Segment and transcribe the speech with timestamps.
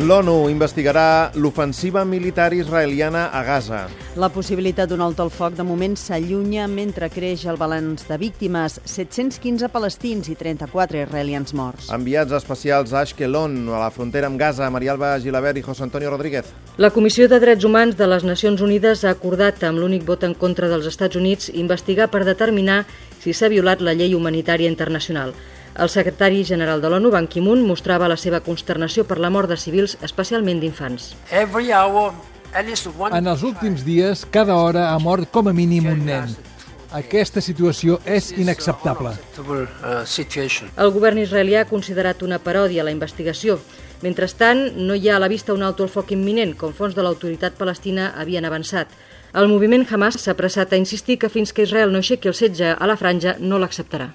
[0.00, 3.80] L'ONU investigarà l'ofensiva militar israeliana a Gaza.
[4.16, 8.78] La possibilitat d'un alto al foc de moment s'allunya mentre creix el balanç de víctimes,
[8.88, 11.90] 715 palestins i 34 israelians morts.
[11.92, 16.48] Enviats especials a Ashkelon, a la frontera amb Gaza, Marialba Gilabert i José Antonio Rodríguez.
[16.80, 20.32] La Comissió de Drets Humans de les Nacions Unides ha acordat, amb l'únic vot en
[20.32, 22.86] contra dels Estats Units, investigar per determinar
[23.20, 25.36] si s'ha violat la llei humanitària internacional.
[25.78, 29.56] El secretari general de l'ONU, Ban Ki-moon, mostrava la seva consternació per la mort de
[29.56, 31.12] civils, especialment d'infants.
[32.50, 36.34] En els últims dies, cada hora ha mort com a mínim un nen.
[36.90, 39.12] Aquesta situació és inacceptable.
[39.38, 43.60] El govern israelià ha considerat una paròdia la investigació.
[44.02, 47.04] Mentrestant, no hi ha a la vista un alto al foc imminent, com fons de
[47.06, 48.90] l'autoritat palestina havien avançat.
[49.38, 52.74] El moviment Hamas s'ha apressat a insistir que fins que Israel no aixequi el setge
[52.74, 54.10] a la franja no l'acceptarà.